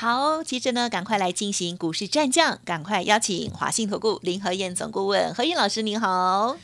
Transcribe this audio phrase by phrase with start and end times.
[0.00, 6.56] 好，接着呢，赶快来进行股市战将，赶快邀请华信投顾林和燕总顾问何燕老师，您好。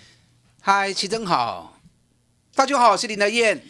[0.61, 1.77] 嗨，齐真好，
[2.55, 3.61] 大家好，我是林和燕。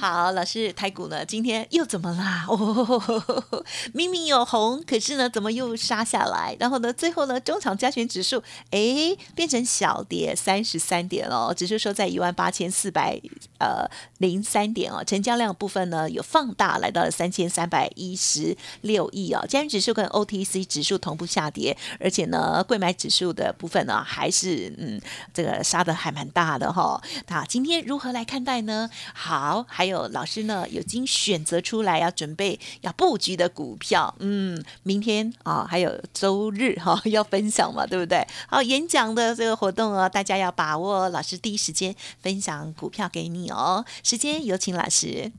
[0.00, 2.46] 好，老师，台股呢今天又怎么啦？
[2.48, 3.02] 哦，
[3.92, 6.56] 明明有红，可是呢，怎么又杀下来？
[6.58, 13.20] 然后呢，最后呢，中场加权指数哎变成小跌三十三点哦，指数说在一万八千四百
[13.58, 13.86] 呃
[14.16, 24.98] 零三点哦，成交量部分呢有放大，来到了三千三百一十六亿哦，加权指数跟 OTC 指数同步下跌，而且呢，贵买指数的部分呢还是嗯
[25.34, 26.98] 这个杀的还蛮大的哈。
[27.28, 28.88] 那今天如何来看待呢？
[29.12, 29.89] 好，还。
[29.90, 38.26] 有老师呢，已经选择出来要准备要布局的股票，嗯，明天啊，还有周日哈要分享嘛，对不对？
[38.48, 43.84] 好，演讲的这个活动哦，大家要把握，老师第一时间分享股票给你哦。
[44.02, 45.30] 时间有请老师。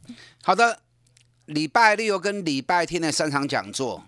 [0.43, 0.79] 好的，
[1.45, 4.03] 礼拜六跟礼拜天的三场讲座，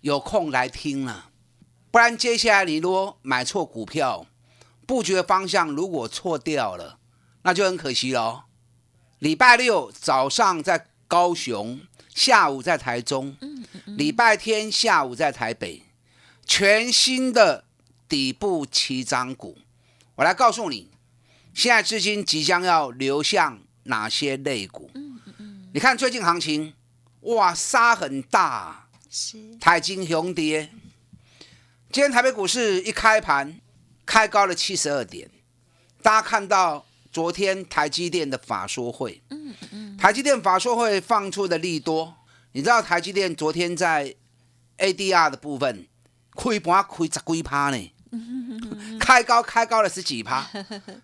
[0.00, 1.30] 有空来听了，
[1.90, 4.26] 不然接下来你如果买错股票，
[4.86, 6.98] 布局的方向如果错掉了，
[7.42, 8.42] 那就很可惜喽。
[9.20, 11.80] 礼拜六早上在高雄，
[12.14, 13.36] 下午在台中，
[13.86, 15.82] 礼拜天下午在台北，
[16.44, 17.64] 全新的
[18.08, 19.56] 底部起涨股，
[20.16, 20.90] 我来告诉你，
[21.54, 24.90] 现在资金即将要流向哪些类股？
[25.72, 26.74] 你看最近行情，
[27.20, 28.88] 哇，杀很大，
[29.60, 30.70] 台金雄跌，
[31.90, 33.58] 今天台北股市一开盘
[34.04, 35.30] 开高了七十二点，
[36.02, 36.84] 大家看到。
[37.14, 42.12] 昨天台积电的法说会，嗯嗯，台积电法说会放出的利多，
[42.50, 44.12] 你知道台积电昨天在
[44.78, 45.86] ADR 的部分
[46.34, 47.92] 亏盘亏十几趴呢，
[48.98, 50.44] 开高开高了十几趴，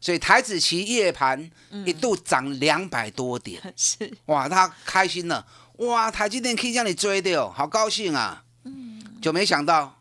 [0.01, 1.49] 所以台子期夜盘
[1.87, 4.13] 一度涨两百多点， 是。
[4.27, 9.97] 哇，他开心了，哇，台积电可以让你追的哦，好高兴啊，嗯，就没想到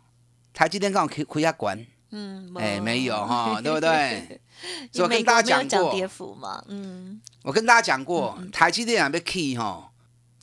[0.56, 4.42] 台积电刚好亏亏下关，嗯，哎，没有哈，对不对？
[5.00, 9.92] 我跟大家讲过，跌幅嘛，嗯，我跟大家讲过，台积电被 key 哈，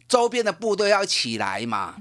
[0.09, 1.97] 周边的部队要起来嘛，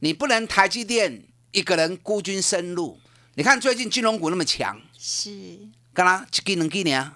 [0.00, 2.98] 你不能台积电一个人孤军深入。
[3.34, 5.58] 你看最近金融股那么强，是，
[5.94, 7.10] 干啦，一几能几年，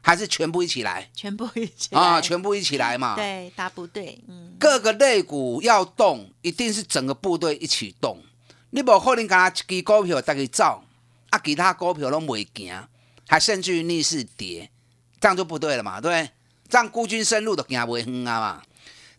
[0.00, 1.10] 还是全部一起来？
[1.14, 3.14] 全部一起啊，全部一起来嘛。
[3.16, 8.22] 对，大部队，嗯，各个类股要动，一定是整个部队一起动。
[8.70, 10.82] 你不可能干啦，一支股票大家走，
[11.34, 12.88] 啊，其他股票都未行。
[13.26, 14.70] 还甚至于逆势跌，
[15.18, 16.30] 这样就不对了嘛，对不对？
[16.68, 18.62] 这样孤军深入都行不远啊嘛。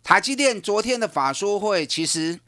[0.02, 2.38] 台积电昨天的法说会，其实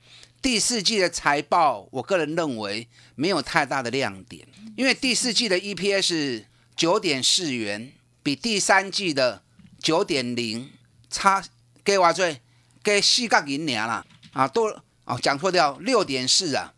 [0.41, 2.87] 第四季的财报，我个人认为
[3.17, 4.47] 没有太大的亮点，
[4.77, 6.45] 因为第四季的 EPS
[6.77, 7.93] 九点四元，
[8.23, 9.43] 比第三季的
[9.81, 10.71] 九点零
[11.11, 11.43] 差
[11.83, 12.41] 给我最
[12.85, 14.69] 给四角银年啦啊，多
[15.05, 16.73] 哦讲错掉六点四啊，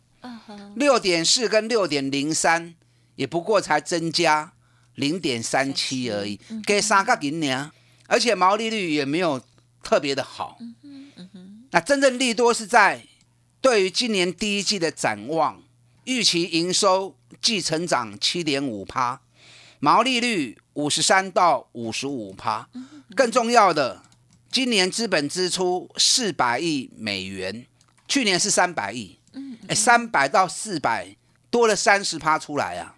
[0.75, 2.73] 六点四跟六点零三
[3.15, 4.53] 也不过才增加。
[4.95, 7.71] 零点三七而已，给三个银两，
[8.07, 9.41] 而且毛利率也没有
[9.81, 10.59] 特别的好。
[11.71, 13.07] 那真正利多是在
[13.61, 15.63] 对于今年第一季的展望，
[16.03, 19.21] 预期营收季成长七点五趴，
[19.79, 22.67] 毛利率五十三到五十五趴。
[23.15, 24.03] 更重要的，
[24.51, 27.65] 今年资本支出四百亿美元，
[28.09, 29.17] 去年是三百亿，
[29.69, 31.15] 哎，三百到四百
[31.49, 32.97] 多了三十趴出来啊。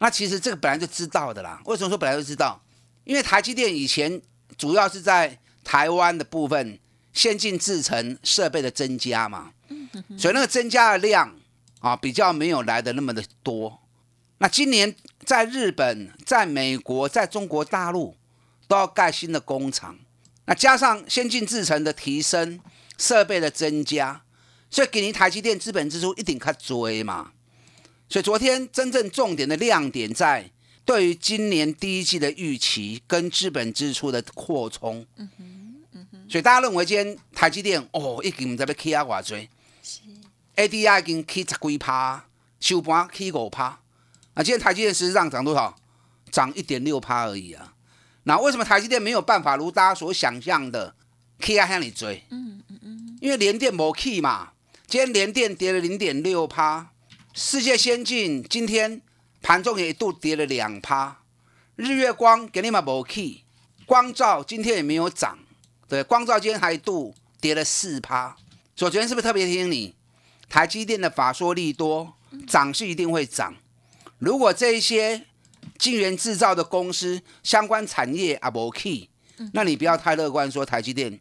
[0.00, 1.62] 那其实这个本来就知道的啦。
[1.66, 2.60] 为什么说本来就知道？
[3.04, 4.20] 因为台积电以前
[4.58, 6.78] 主要是在台湾的部分
[7.12, 9.52] 先进制程设备的增加嘛，
[10.18, 11.36] 所以那个增加的量
[11.80, 13.80] 啊比较没有来的那么的多。
[14.38, 14.94] 那今年
[15.24, 18.16] 在日本、在美国、在中国大陆
[18.68, 19.98] 都要盖新的工厂，
[20.46, 22.58] 那加上先进制程的提升、
[22.96, 24.22] 设备的增加，
[24.70, 27.32] 所以给您台积电资本支出一定较追嘛。
[28.10, 30.50] 所以昨天真正重点的亮点在
[30.84, 35.06] 对于今年第一季的预期跟资本支出的扩充。
[35.16, 36.18] 嗯哼，嗯哼。
[36.28, 39.48] 所以大家认为今天台积电哦，已经唔知要起啊偌济。
[39.82, 40.00] 是。
[40.56, 42.24] ADI 已经起十几趴，
[42.58, 43.78] 收盘起五趴。
[44.34, 45.76] 啊，今天台积电实际上涨多少？
[46.32, 47.74] 涨一点六趴而已啊。
[48.24, 50.94] 那为什么台积电没有办法如大家所想象的
[51.40, 52.24] 起啊向你追？
[52.30, 53.18] 嗯嗯嗯。
[53.20, 54.50] 因为联电冇起嘛，
[54.88, 56.89] 今天联电跌了零点六趴。
[57.32, 59.00] 世界先进今天
[59.40, 61.22] 盘中也一度跌了两趴，
[61.76, 63.42] 日月光给你们没 key，
[63.86, 65.38] 光照今天也没有涨，
[65.88, 68.36] 对，光照今天还一度跌了四趴。
[68.74, 69.94] 所以昨天是不是特别提醒你，
[70.48, 72.14] 台积电的法说利多，
[72.46, 73.54] 涨是一定会涨。
[74.18, 75.24] 如果这一些
[75.78, 79.08] 晶圆制造的公司相关产业啊无 key，
[79.52, 81.20] 那你不要太乐观，说台积电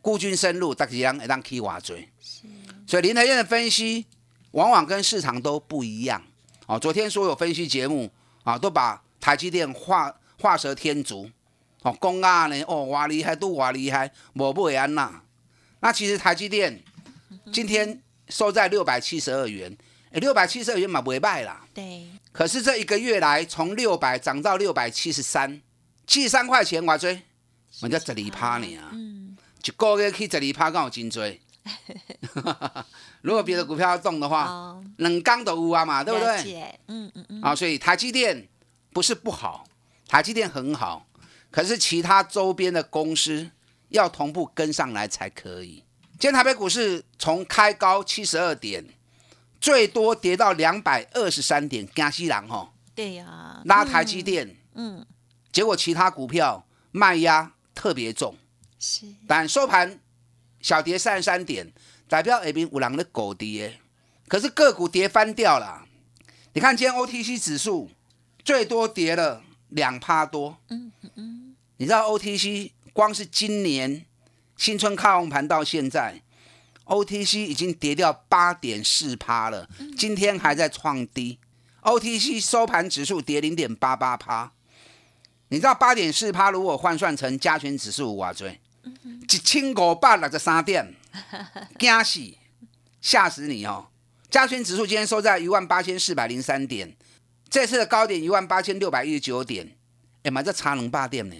[0.00, 2.08] 孤军深入，大家会当 key 瓦追。
[2.86, 4.06] 所以林台燕的分析
[4.52, 6.22] 往往跟市场都不一样。
[6.66, 8.10] 哦，昨天所有分析节目
[8.44, 11.30] 啊，都把台积电画画蛇添足。
[11.82, 15.22] 哦，公啊呢，哦，哇厉害，都哇厉害，我不会安呐。
[15.80, 16.82] 那其实台积电
[17.50, 19.74] 今天收在六百七十二元，
[20.12, 21.64] 哎，六百七十二元嘛不会卖啦。
[21.72, 25.62] 对，可是这一个月来，从六百涨到六百七十三，
[26.06, 27.22] 七十三块钱我追，
[27.80, 28.90] 我叫十二趴呢啊。
[28.92, 31.40] 嗯，一个月去十二趴，刚好真追。
[33.22, 36.80] 如果别的股票要动的话，哦，冷钢的乌啊嘛，对不对？
[36.88, 38.48] 嗯嗯嗯，啊，所以台积电
[38.92, 39.64] 不是不好，
[40.08, 41.06] 台积电很好，
[41.50, 43.50] 可是其他周边的公司
[43.90, 45.84] 要同步跟上来才可以。
[46.18, 48.84] 今天台北股市从开高七十二点，
[49.60, 55.04] 最多跌到两百二十三点，加西郎哈对呀，拉台积电，嗯，
[55.52, 58.36] 结果其他股票卖压特别重，
[58.78, 59.98] 是，但收盘
[60.60, 61.72] 小跌三十三点，
[62.08, 63.78] 代表下边有人的狗跌，
[64.28, 65.86] 可是个股跌翻掉了。
[66.52, 67.90] 你看今天 OTC 指数
[68.44, 74.04] 最多跌了两趴多，嗯嗯，你知道 OTC 光是今年
[74.56, 76.20] 新春开红盘到现在
[76.84, 81.38] ，OTC 已经跌掉八点四趴了，今天还在创低。
[81.82, 84.52] OTC 收盘指数跌零点八八趴，
[85.48, 90.94] 你知道八点四趴如果换算成加权指数哇追，一千五百六十三点，
[91.78, 92.20] 惊死，
[93.00, 93.88] 吓死你哦！
[94.30, 96.96] 加权指数今天收在一万八千四百零三点，
[97.48, 99.76] 这次的高点一万八千六百一十九点，
[100.22, 101.36] 哎妈，这差两百点呢。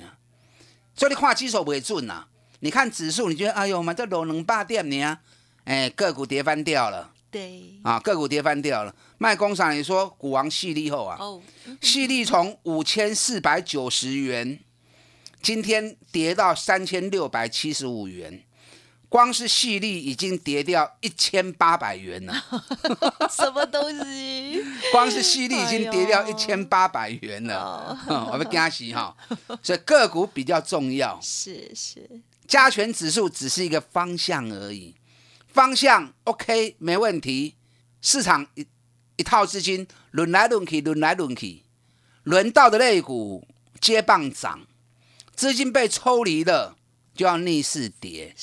[0.94, 2.26] 所以你看基手不会准呐、
[2.60, 5.18] 你看指数，你觉得哎呦妈，这落两百点呢？
[5.64, 7.12] 哎，个股跌翻掉了。
[7.30, 8.92] 对，啊，个股跌翻掉了。
[9.18, 11.40] 卖工厂你说股王细粒后啊，哦，
[11.80, 14.58] 细粒从五千四百九十元，
[15.42, 18.44] 今天跌到三千六百七十五元，
[19.08, 22.34] 光是细粒已经跌掉一千八百元了。
[23.30, 24.62] 什么东西？
[24.92, 27.98] 光是细粒已经跌掉一千八百元了，
[28.32, 29.16] 我们惊喜哈。
[29.62, 34.94] 所以个股比较重要，是是，加权指数只是一个方向而已，
[35.48, 37.54] 方向 OK 没问题。
[38.02, 38.66] 市场一
[39.16, 41.62] 一套资金轮来轮去，轮来轮去，
[42.24, 43.46] 轮到的类股
[43.80, 44.66] 接棒涨，
[45.40, 46.76] 资金被抽离了
[47.14, 48.34] 就要逆势跌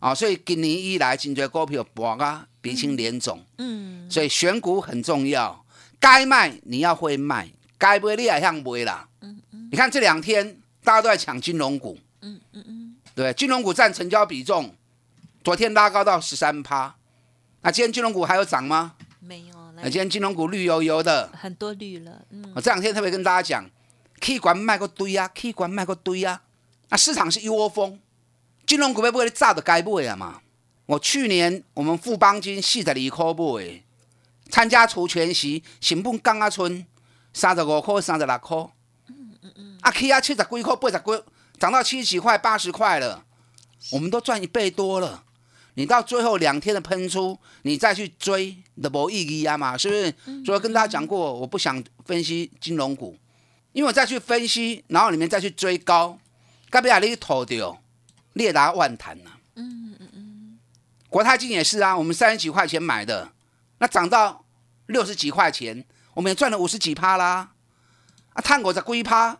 [0.00, 3.44] 啊、所以今年以来，真多股票博啊鼻青脸肿。
[3.58, 5.62] 嗯，所以选股很重要，
[6.00, 9.06] 该卖你要会卖，该卖你也向卖啦。
[9.70, 14.74] 你看这两天大家都在抢金融股，嗯嗯嗯，对，金融股占成交比重，
[15.44, 16.94] 昨天拉高到十三趴。
[17.60, 18.94] 那今天金融股还有涨吗？
[19.20, 21.28] 没有，那今天金融股绿油油的。
[21.34, 23.68] 很多绿了，嗯，我这两天特别跟大家讲
[24.20, 26.42] ，K 管卖个堆啊，K 管卖个堆啊。
[26.88, 27.98] 啊，市场是一窝蜂，
[28.66, 30.40] 金融股要不会炸的该买啊嘛。
[30.86, 33.82] 我去年我们富邦金四十二块买，
[34.50, 36.86] 参加除权时，成本降啊村
[37.32, 38.56] 三十五块、三十六块。
[39.82, 41.24] 啊，起啊七十几块、八十几，
[41.58, 43.24] 涨到七十几块、八十块了，
[43.92, 45.24] 我们都赚一倍多了。
[45.74, 50.44] 你到最后两天的喷出，你再去追，都没意义啊嘛，是不是？
[50.44, 53.16] 所以跟大家讲过，我不想分析金融股，
[53.72, 56.18] 因为我再去分析，然后你们再去追高，
[56.70, 57.82] 该不要你投掉，
[58.32, 60.58] 列达万谈呐、嗯嗯嗯，
[61.08, 63.32] 国泰金也是啊，我们三十几块钱买的，
[63.78, 64.44] 那涨到
[64.86, 65.84] 六十几块钱，
[66.14, 67.52] 我们也赚了五十几趴啦。
[68.30, 69.38] 啊，探五十几趴，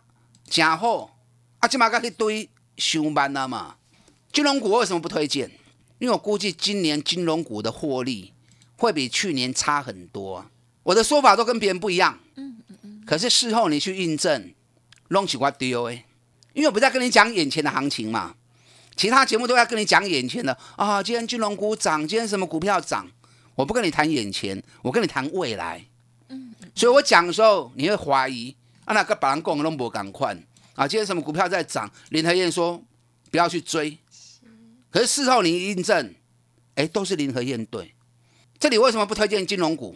[0.49, 1.17] 真好。
[1.59, 3.75] 啊，即马甲去堆上班了嘛。
[4.31, 5.51] 金融股为什么不推荐？
[5.97, 8.33] 因为我估计今年金融股的获利
[8.77, 10.45] 会比去年差很多。
[10.83, 12.19] 我的说法都跟别人不一样。
[13.09, 14.53] 可是事后你去印证，
[15.07, 16.05] 弄起我丢诶。
[16.53, 18.35] 因为我不在跟你讲眼前的行情嘛。
[18.95, 23.09] 其他节目都在跟你讲眼前的啊，今天金融股涨，今天什么股票涨，
[23.55, 25.83] 我不跟你谈眼前，我跟你谈未来。
[26.75, 30.37] 所以我讲的时候，你会怀疑啊，那个别人讲的都无赶快
[30.75, 31.91] 啊，今天什么股票在涨？
[32.09, 32.79] 林和燕说
[33.31, 33.97] 不要去追，
[34.91, 36.13] 可是事后你印证，
[36.75, 37.95] 哎，都是林和燕对。
[38.59, 39.95] 这里为什么不推荐金融股？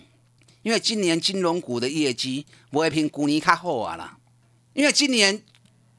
[0.63, 4.17] 因为今年金融股的业绩不会拼股尼卡后啊啦，
[4.74, 5.43] 因为今年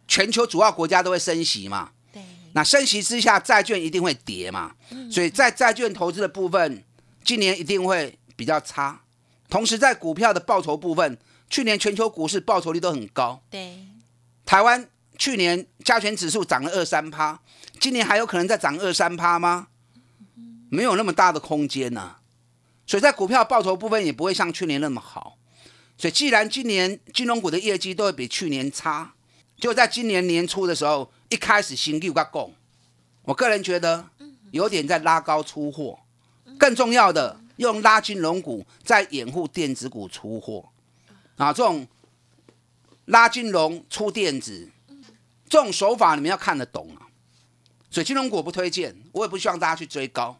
[0.09, 1.93] 全球主要国家都会升息嘛。
[2.13, 4.75] 对，那升息之下，债券一定会跌嘛，
[5.11, 6.83] 所以在债券投资的部分，
[7.23, 9.03] 今年一定会比较差。
[9.49, 11.19] 同时，在股票的报酬部分，
[11.49, 13.79] 去年全球股市报酬率都很高，对，
[14.45, 17.39] 台湾去年加权指数涨了二三趴，
[17.79, 19.69] 今年还有可能再涨二三趴吗？
[20.71, 22.17] 没有那么大的空间呐、
[22.87, 25.39] 所以在股票报酬部分也不会像去年那么好。
[25.97, 29.15] 所以既然今年金融股的业绩都会比去年差，
[29.57, 32.53] 就在今年年初的时候，一开始新六个供，
[33.23, 34.09] 我个人觉得
[34.51, 36.01] 有点在拉高出货，
[36.59, 40.69] 更重要的用拉金融股在掩护电子股出货，
[41.37, 41.87] 啊，这种
[43.07, 44.69] 拉金融出电子，
[45.49, 47.07] 这种手法你们要看得懂啊。
[47.89, 50.37] 所以金融股不推荐，我也不希望大家去追高。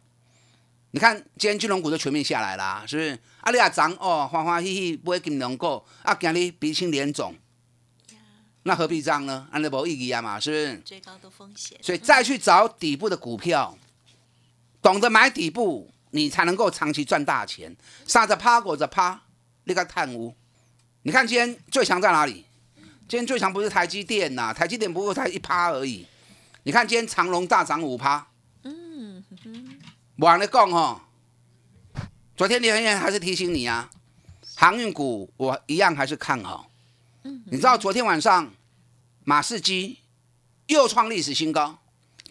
[0.95, 3.19] 你看今天金融股都全面下来啦，是不是？
[3.41, 7.35] 啊，你啊涨哦，欢欢喜喜买金融股，啊，今日鼻青脸肿，
[8.63, 9.45] 那何必这样呢？
[9.51, 10.77] 安尼无意义啊嘛，是不是？
[10.85, 13.77] 最高的风险，所以再去找底部的股票，
[14.81, 17.75] 懂得买底部，你才能够长期赚大钱。
[18.07, 19.21] 杀着趴，裹着趴，
[19.65, 20.33] 那个探污。
[21.01, 22.45] 你看今天最强在哪里？
[23.09, 26.07] 今天最强不是台积电呐、台积电不过才一趴而已。
[26.63, 28.25] 你看今天长隆大涨五趴，
[28.63, 29.21] 嗯，
[30.17, 31.01] 我跟你讲哦，
[32.37, 33.89] 昨天连夜还是提醒你啊，
[34.55, 36.71] 航运股我一样还是看好。
[37.21, 38.53] 你知道昨天晚上
[39.25, 39.99] 马士基
[40.67, 41.79] 又创历史新高，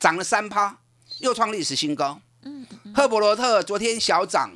[0.00, 0.78] 涨了三趴，
[1.18, 2.22] 又创历史新高。
[2.94, 4.50] 赫伯罗特昨天小涨，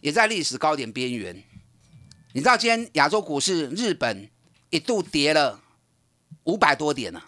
[0.00, 1.42] 也在历史高点边缘。
[2.34, 4.28] 你知道今天亚洲股市日本
[4.68, 5.62] 一度跌了
[6.44, 7.22] 五百多点呢、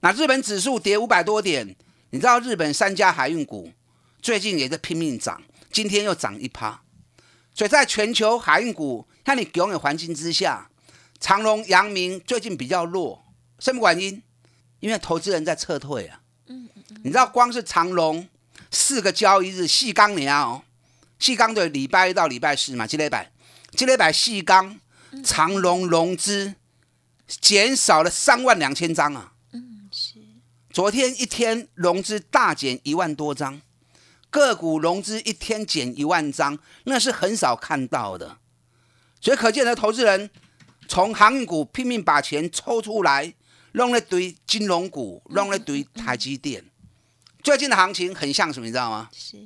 [0.00, 1.76] 那日本指数跌五百多点，
[2.08, 3.70] 你知道日本三家海运股
[4.20, 6.82] 最近也在拼命涨，今天又涨一趴。
[7.54, 10.70] 所以在全球海运股看你拥有环境之下，
[11.18, 13.24] 长隆、阳明最近比较弱，
[13.58, 14.22] 什么原因？
[14.80, 16.20] 因为投资人在撤退啊。
[17.02, 18.28] 你知道光是长隆
[18.70, 20.62] 四个交易日，细钢年哦，
[21.18, 23.32] 细钢的礼拜一到礼拜四嘛，这礼拜，
[23.72, 24.78] 这礼拜细钢
[25.24, 26.54] 长隆融资
[27.26, 29.32] 减少了三万两千张啊。
[29.90, 30.14] 是
[30.70, 33.60] 昨天一天融资大减一万多张，
[34.30, 38.38] 个股融资一天减一万张，那是很少看到的。
[39.20, 40.30] 所以可见的投资人
[40.86, 43.34] 从航运股拼命把钱抽出来，
[43.72, 46.64] 弄了堆金融股，弄了堆台积电。
[47.42, 49.08] 最近的行情很像什么，你知道吗？
[49.12, 49.36] 是，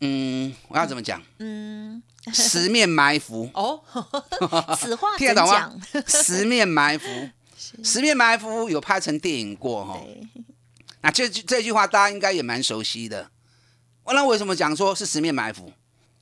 [0.00, 1.22] 嗯，我要怎么讲？
[1.38, 3.82] 嗯，十面埋伏， 哦，
[4.78, 5.72] 此话听得懂吗？？
[6.06, 7.06] 十面埋伏，
[7.82, 10.00] 十面埋伏有拍成电影过哈。
[11.00, 13.30] 对，那这句这句话大家应该也蛮熟悉的。
[14.12, 15.72] 那为什么讲说是十面埋伏？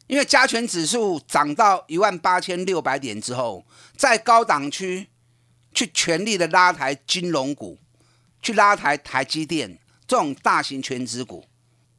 [0.07, 3.65] 因为加权指数涨到一万八千六百点之后，
[3.97, 5.09] 在高档区
[5.75, 7.79] 去全力的拉抬金融股，
[8.43, 11.47] 去拉抬台积电这种大型全指股，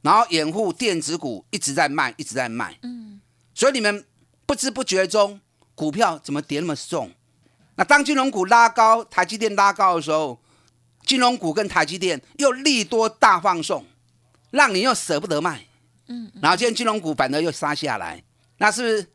[0.02, 2.78] 然后掩护电子股一直在卖，一直在卖。
[2.82, 3.22] 嗯，
[3.54, 4.06] 所以你们
[4.46, 5.40] 不知不觉中，
[5.76, 7.12] 股票怎么跌那么重？
[7.76, 10.40] 那当金融股拉高，台积电拉高的时候，
[11.10, 13.84] 金融股跟台积电又利多大放送，
[14.52, 15.66] 让你又舍不得卖。
[16.06, 18.24] 嗯，然后今天金融股反而又杀下来，
[18.60, 19.08] 那是不是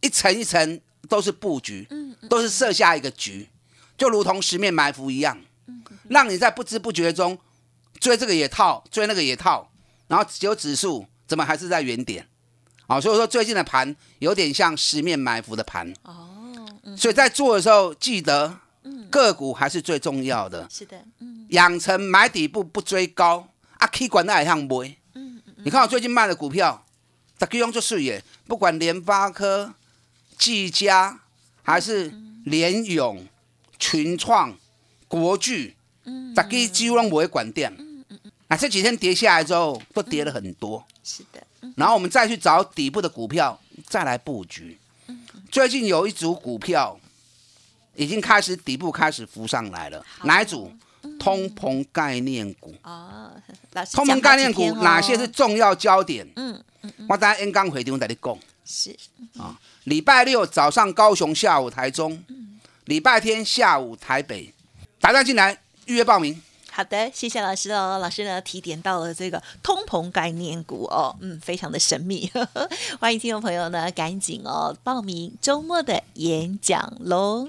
[0.00, 1.88] 一层一层都是布局，
[2.28, 3.48] 都是设下一个局，
[3.98, 5.36] 就如同十面埋伏一样，
[6.08, 7.36] 让你在不知不觉中
[7.98, 9.72] 追这个也套，追那个也套，
[10.06, 12.28] 然后只有指数怎么还是在原点？
[12.86, 15.92] 好，所以说最近的盘有点像十面埋伏的盘。
[16.04, 16.64] 哦，
[16.96, 18.56] 所以在做的时候，记得
[19.10, 24.96] 个股还是最重要的，是的，嗯，养成买底部不追高，啊，K 管那也像买。
[25.62, 26.86] 你看我最近卖的股票，
[27.38, 29.74] 大家用做视野，不管联发科、
[30.38, 31.20] 技嘉
[31.62, 33.26] 还是联永、
[33.78, 34.56] 群创、
[35.06, 35.76] 国巨，
[36.34, 37.76] 大家几乎都不会管店。
[38.48, 40.84] 啊这几天跌下来之后，都跌了很多。
[41.04, 41.72] 是的，嗯。
[41.76, 44.78] 然后我们再去找底部的股票，再来布局。
[45.52, 46.98] 最近有一组股票
[48.00, 50.72] 已经开始底部开始浮上来了，哪一组？
[51.18, 52.74] 通膨概念股。
[52.82, 53.30] 哦，
[53.72, 56.26] 老师通膨概念股哪些是重要焦点？
[56.36, 56.58] 嗯
[57.06, 58.38] 我等下 N 刚回电在你讲。
[58.64, 58.96] 是
[59.38, 62.24] 啊礼拜六早上高雄，下午台中，
[62.86, 64.50] 礼拜天下午台北，
[64.98, 66.40] 打电进来预约报名。
[66.72, 67.98] 好的，谢谢老师哦。
[68.00, 72.30] 老师呢提点到了这个通膨概念股哦，嗯，非常的神秘，
[73.00, 77.48] 欢迎听众朋友呢赶紧哦报名周末的演讲喽。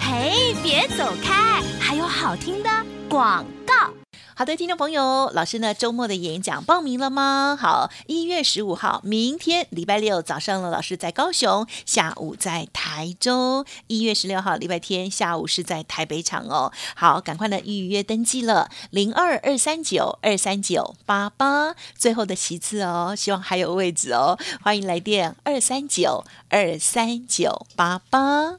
[0.00, 2.70] 嘿，别走开，还有好听的
[3.08, 4.03] 广告。
[4.36, 7.56] 好的，听众朋友，老师呢周末的演讲报名了吗？
[7.56, 16.72] 好，一月十五号，明天礼拜六早上呢，老师在高雄，下午在台中；一月十六号礼拜天下午是在台北场哦。
[16.96, 28.58] 好，赶快呢预约登记了，零二二三九二三九八八，最后的席次哦，希望还有位置哦，欢迎来电二三九二三九八八。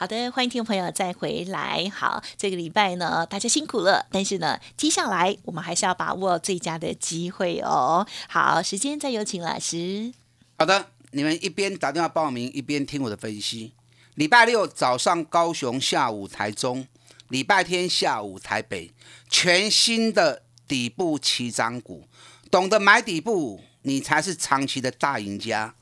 [0.00, 1.90] 好的，欢迎听众朋友再回来。
[1.92, 8.06] 好，这个礼拜呢，大家辛苦了，但是呢，接下来我们还是要把握最佳的机会哦。
[8.28, 10.12] 好，时间再有请老师。
[10.56, 13.72] 好的，你们一边打电话报名，一边听我的分析。
[14.14, 16.84] 礼拜六早上高雄，下午台中；
[17.30, 18.92] 礼拜天下午台北，
[19.28, 22.04] 全新的底部起涨股，
[22.52, 25.74] 懂得买底部，你才是长期的大赢家。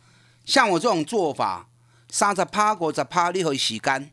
[0.47, 1.69] 像我这种做法，
[2.19, 4.11] 三十趴、五十趴，你可以时间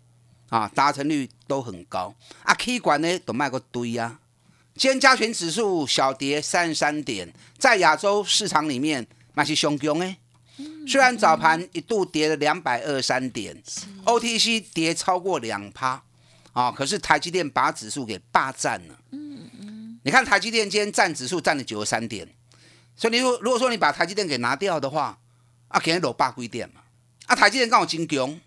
[0.50, 2.14] 啊，达成率都很高。
[2.44, 4.20] 啊，K 管呢都卖个堆啊。
[4.76, 10.16] 今天加权指数小跌三十三点，在亚洲市场里面那是上强的。
[10.86, 13.64] 虽然早盘一度跌了两百二三点
[14.04, 16.04] ，OTC 跌超过两趴，
[16.52, 19.00] 啊，可是台积电把指数给霸占了。
[19.12, 22.28] 嗯嗯，你看台积电今天占指数占了九十三点，
[22.98, 25.18] 所以你说如果说你把台积电给拿掉的话，
[25.70, 26.82] 啊，肯定落霸归点嘛。
[27.26, 28.40] 啊，台积电刚好金强，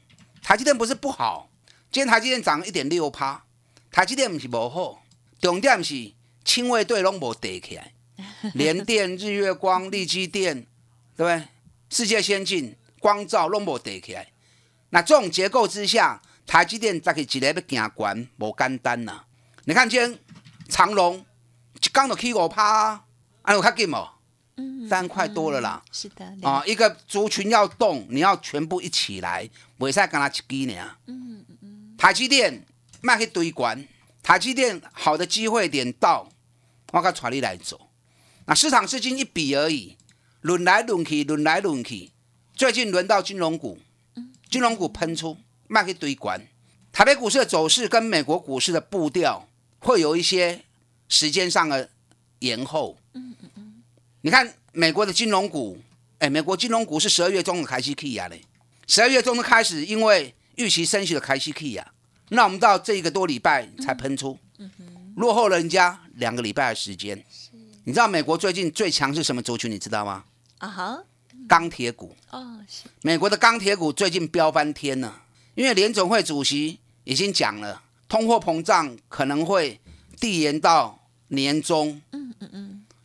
[0.42, 1.50] 台积电不是不好，
[1.90, 3.44] 今天台积电涨一点六趴，
[3.90, 5.02] 台积电不是不好，
[5.40, 6.12] 重点是
[6.44, 7.92] 清卫队拢无跌起来，
[8.54, 10.66] 联电、日月光、力基电，
[11.16, 11.48] 对不对？
[11.88, 14.28] 世界先进、光照拢无跌起来，
[14.90, 19.24] 那这种结构之下，台积电再去一个要行悬，无简单呐。
[19.64, 20.18] 你看今天
[20.68, 21.24] 长隆
[21.80, 23.02] 一刚就起五趴，
[23.42, 24.15] 啊，有较紧无？
[24.56, 25.82] 嗯，三块多了啦。
[25.92, 30.96] 是的，啊，一个族群要动，你要全部一起来，袂使干他一支呢。
[31.06, 32.64] 嗯嗯台积电
[33.00, 33.86] 卖去堆关，
[34.22, 36.28] 台积电好的机会点到，
[36.92, 37.88] 我甲带你来走。
[38.46, 39.96] 那市场资金一比而已。
[40.42, 42.12] 轮来轮去，轮来轮去，
[42.54, 43.80] 最近轮到金融股，
[44.48, 46.40] 金融股喷出，卖去堆管。
[46.92, 49.48] 台北股市的走势跟美国股市的步调
[49.80, 50.62] 会有一些
[51.08, 51.90] 时间上的
[52.38, 52.96] 延后。
[54.26, 55.80] 你看美国的金融股，
[56.18, 58.42] 哎，美国金融股是十二月中的开息 key 呀嘞，
[58.88, 61.92] 十二月中的开始，因为预期升息的开息 key 呀，
[62.30, 64.36] 那我们到这一个多礼拜才喷出，
[65.14, 67.24] 落后了人家两个礼拜的时间。
[67.84, 69.70] 你知道美国最近最强是什么族群？
[69.70, 70.24] 你知道吗？
[70.58, 71.04] 啊哈，
[71.46, 75.22] 钢铁股哦，是美国的钢铁股最近飙翻天了，
[75.54, 79.80] 因为联总会主席已经讲了，通货膨胀可能会
[80.18, 81.90] 递延到年中。
[81.90, 82.25] 嗯嗯嗯，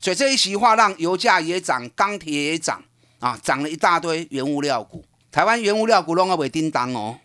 [0.02, 2.84] 所以这一席话让油价也涨，钢铁也涨
[3.20, 5.06] 啊，涨了一大堆原物料股。
[5.32, 7.18] 台湾原物料股弄个尾叮当哦，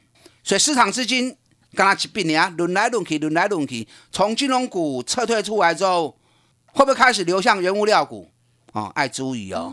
[0.44, 1.36] 所以市场资金
[1.74, 6.16] 跟他一并啊，轮来轮去，轮来轮去，从金融股撤退出来之后。
[6.72, 8.30] 会不会开始流向原物料股？
[8.72, 9.72] 哦，爱注意哦。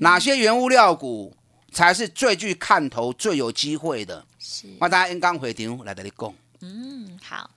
[0.00, 1.34] 哪些原物料股
[1.72, 4.22] 才是最具看头、最有机会的？
[4.38, 4.66] 是。
[4.78, 6.34] 我大家应刚回场来跟你讲。
[6.60, 7.50] 嗯，好。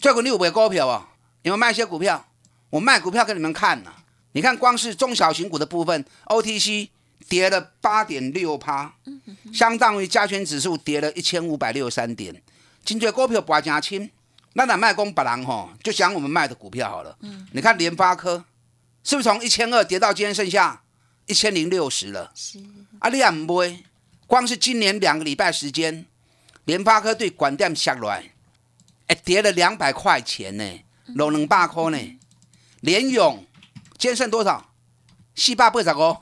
[0.00, 1.10] 最近你有买股票啊？
[1.42, 2.26] 有没有卖一些股票？
[2.70, 3.92] 我卖股票给你们看呐。
[4.32, 6.88] 你看，光是中小型股的部分，OTC
[7.28, 8.94] 跌了八点六趴，
[9.52, 12.40] 相当于加权指数跌了一千五百六十三点。
[12.84, 14.08] 真多股票博真轻。
[14.52, 17.16] 那哪卖公把人吼，就讲我们卖的股票好了。
[17.22, 18.44] 嗯，你看联发科
[19.02, 20.82] 是不是从一千二跌到今天剩下
[21.26, 22.30] 一千零六十了？
[22.34, 22.60] 是。
[23.00, 23.82] 啊，你也唔买，
[24.28, 26.06] 光是今年两个礼拜时间，
[26.64, 28.32] 联发科对管店下来，
[29.08, 30.64] 哎，跌了两百块钱呢，
[31.14, 31.98] 落两百块呢。
[32.80, 33.44] 联勇
[33.98, 34.70] 今天剩多少？
[35.34, 36.16] 四百八十五，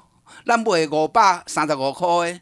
[0.45, 2.41] 咱卖五百三十五块的，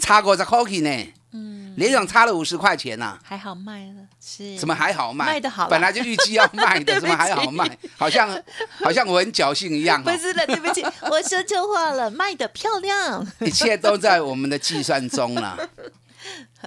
[0.00, 1.12] 差五十块去呢。
[1.32, 4.56] 嗯，联勇差了五十块钱呐，还好卖了，是？
[4.58, 5.26] 怎么还好卖？
[5.26, 7.78] 卖的好，本来就预计要卖的， 怎么还好卖？
[7.96, 8.28] 好像
[8.82, 10.02] 好像我很侥幸一样。
[10.02, 13.26] 不是的，对不起， 我说错话了，卖的漂亮。
[13.40, 15.68] 一切都在我们的计算中了。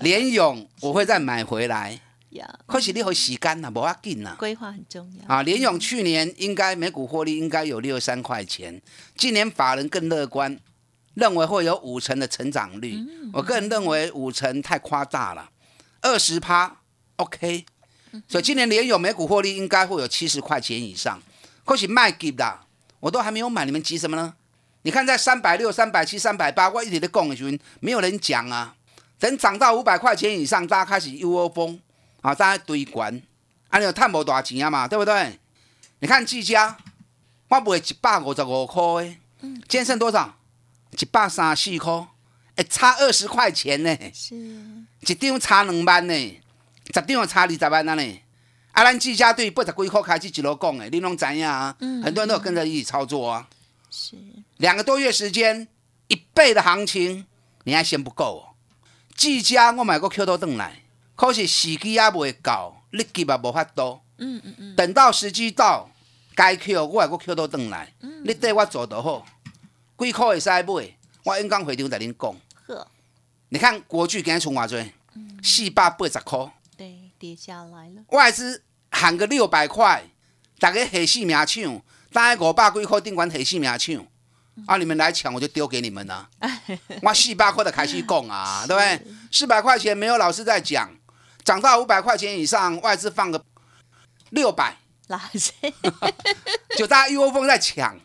[0.02, 2.00] 联勇我会再买回来，
[2.66, 4.36] 可是你会洗干呐，不要紧呐。
[4.40, 5.44] 规划很重要啊。
[5.44, 8.82] 联勇去年应该每股获利应该有六三块钱，
[9.16, 10.60] 今年法人更乐观。
[11.16, 12.98] 认为会有五成的成长率，
[13.32, 15.48] 我个人认为五成太夸大了，
[16.02, 16.78] 二十趴
[17.18, 17.66] OK，
[18.28, 21.22] 所以今年联勇每股获利应该会有七十块钱以上。
[21.64, 22.66] 可是卖给啦，
[23.00, 24.34] 我都还没有买，你们急什么呢？
[24.82, 28.76] 你看在三百六、三百七、三百八，我一直在讲的时候，没有人讲啊。
[29.20, 31.80] 等涨到五百块钱以上，大家开始一窝蜂
[32.24, 33.22] 啊，大家堆关，
[33.68, 35.40] 啊，你有探无多少钱啊嘛，对不对？
[36.00, 36.78] 你看技嘉，
[37.50, 40.34] 我卖一百五十五块的，今天剩多少？
[40.98, 42.08] 一百三十四块，
[42.56, 46.42] 哎，差二十块钱呢，是一张差两万呢，
[46.94, 48.22] 十张差二十万啊呢。
[48.72, 51.76] 啊，咱技嘉对八十几块开始一路讲的，你拢知影啊？
[51.80, 53.48] 很多人都有跟着一起操作啊。
[53.92, 54.16] 是，
[54.58, 55.68] 两个多月时间，
[56.08, 57.26] 一倍的行情，
[57.66, 58.56] 你还嫌不够、哦？
[59.16, 60.83] 技嘉我买过 Q 都等来，
[61.24, 64.02] 可是时机也未到，你急也无法度。
[64.18, 65.90] 嗯嗯嗯，等到时机到，
[66.36, 67.94] 该扣我还个 Q 都等来，
[68.26, 69.26] 你对我做就好。
[69.98, 70.66] 几块会使买，
[71.24, 72.36] 我演讲会场在恁讲。
[72.68, 72.86] 呵，
[73.48, 74.92] 你看国巨今日冲偌济，
[75.42, 80.04] 四百八十块，对，跌下来了，外资喊个六百块，
[80.60, 81.82] 大家下死命抢，
[82.12, 84.06] 大概五百几块顶管下死命抢。
[84.68, 84.76] 啊！
[84.76, 86.30] 你们来抢，我就丢给你们了。
[87.02, 89.14] 我四百块的开始讲啊，对不对？
[89.32, 90.94] 四百块钱没有老师在讲，
[91.44, 93.44] 涨到五百块钱以上，外资放个
[94.30, 94.78] 六百，
[95.08, 95.52] 老师，
[96.78, 98.00] 就大家一窝蜂在抢。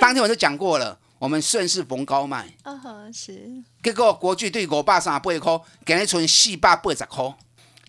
[0.00, 7.34] 当天我就讲过了，我们顺势逢高卖，啊哈，是，结果国巨对五百三十八块，今日剩四百八十块，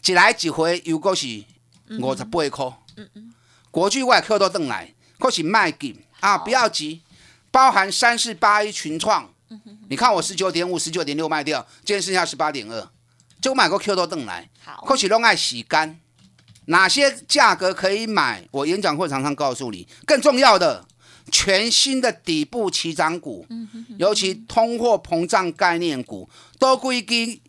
[0.06, 1.44] 一来一回又果是
[2.00, 2.78] 五十八块。
[3.72, 6.02] 国巨外客都等来，可是卖紧。
[6.22, 7.02] 啊，不要急。
[7.52, 9.30] 包含三四八一群创，
[9.90, 12.90] 你看我十九点五、十九点六卖掉，今天剩下十八点二，
[13.46, 16.00] 就买个 Q 多凳来，好，或许都爱洗干。
[16.66, 18.44] 哪些价格可以买？
[18.50, 19.88] 我演讲会常常告诉你。
[20.04, 20.84] 更重要的，
[21.32, 23.46] 全新的底部起涨股，
[24.00, 26.28] 尤其通货膨胀概念股，
[26.58, 27.44] 多归基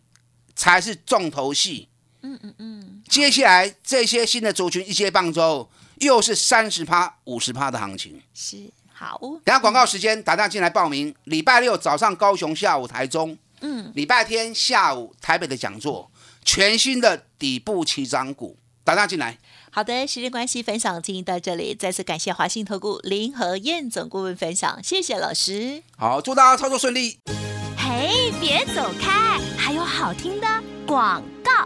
[0.55, 1.89] 才是重头戏。
[2.21, 3.01] 嗯嗯嗯。
[3.09, 8.21] 接下来这些新的族群一接棒之后，又是三十趴、五十趴的行情。
[8.35, 8.71] 是。
[8.93, 11.15] 好，等下广告时间，打电话进来报名。
[11.23, 13.35] 礼拜六早上高雄，下午台中。
[13.61, 16.11] 嗯，礼拜天下午台北的讲座，
[16.43, 19.37] 全新的底部起涨股，打家进来。
[19.71, 25.83] 好的，时间关系，分享进行到这里，再次感谢华信投顾林和燕总顾问分享，谢谢老师。
[25.97, 27.19] 好，祝大家操作顺利。
[27.77, 30.47] 嘿，别走开，还有好听的
[30.85, 31.56] 广告。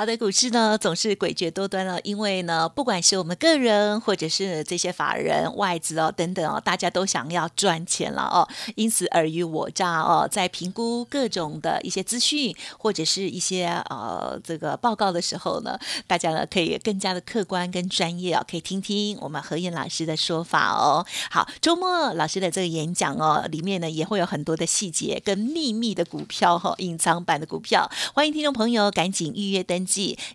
[0.00, 21.04] 好的，股市呢总是诡谲多端了，因为呢，不管是我们个人或者是这些法人、外资哦等等哦，大家都想要赚钱了哦，因此尔虞我诈哦，在评估各种的一些资讯或者是一些呃这个报告的时候呢，大家呢可以更加的客观跟专业哦，可以听听我们何燕老师的说法哦。
[21.30, 29.86] 好，周末老师的这个演讲哦，里面呢也会有很多的细节跟秘密的股票哈，隐藏版的股票，欢迎听众朋友赶紧预约登。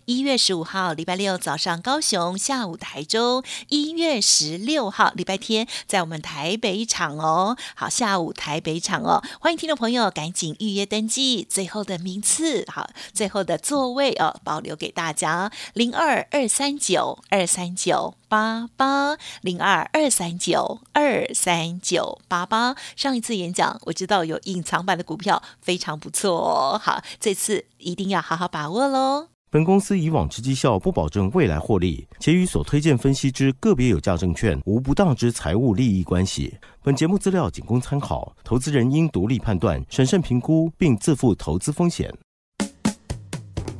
[0.04, 7.56] 一月十五号礼拜六早上高雄，下午台中；一月十六号礼拜天在我们台北场哦。
[7.74, 15.50] 好，下午台北场哦，欢迎听众朋友赶紧预约登记，最后的名次好，最后的座位哦，保留给大家。
[15.72, 22.74] 零二二三九二三九八八零二二三九二三九八八。
[22.94, 29.28] 上一次演讲我知道有隐藏版的股票非常不错，好，这次一定要好好把握喽。
[29.48, 36.58] 本公司以往之绩效不保证未来获利，且与所推荐分析之个别有价证券无不当之财务利益关系。
[36.82, 42.12] 本节目资料仅供参考，投资人应独立判断、审慎评估，并自负投资风险。